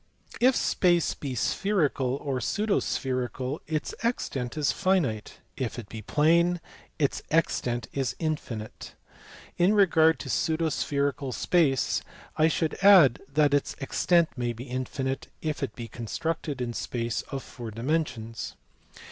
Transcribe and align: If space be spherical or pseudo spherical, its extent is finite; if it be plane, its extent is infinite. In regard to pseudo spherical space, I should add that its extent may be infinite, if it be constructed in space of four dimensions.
If 0.39 0.55
space 0.55 1.13
be 1.13 1.35
spherical 1.35 2.15
or 2.15 2.41
pseudo 2.41 2.79
spherical, 2.79 3.61
its 3.67 3.93
extent 4.03 4.57
is 4.57 4.71
finite; 4.71 5.37
if 5.57 5.77
it 5.77 5.89
be 5.89 6.01
plane, 6.01 6.59
its 6.97 7.21
extent 7.29 7.87
is 7.93 8.15
infinite. 8.17 8.95
In 9.59 9.75
regard 9.75 10.17
to 10.21 10.27
pseudo 10.27 10.69
spherical 10.69 11.31
space, 11.31 12.01
I 12.35 12.47
should 12.47 12.79
add 12.83 13.21
that 13.31 13.53
its 13.53 13.75
extent 13.79 14.29
may 14.35 14.53
be 14.53 14.63
infinite, 14.63 15.27
if 15.39 15.61
it 15.61 15.75
be 15.75 15.87
constructed 15.87 16.61
in 16.61 16.73
space 16.73 17.21
of 17.29 17.43
four 17.43 17.69
dimensions. 17.69 18.55